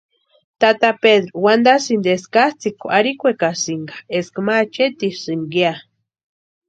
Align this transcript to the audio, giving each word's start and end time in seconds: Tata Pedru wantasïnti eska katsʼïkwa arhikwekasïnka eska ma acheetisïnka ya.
Tata 0.61 0.89
Pedru 1.01 1.31
wantasïnti 1.45 2.09
eska 2.15 2.43
katsʼïkwa 2.47 2.87
arhikwekasïnka 2.97 3.95
eska 4.17 4.39
ma 4.45 4.53
acheetisïnka 4.63 5.55
ya. 5.63 5.73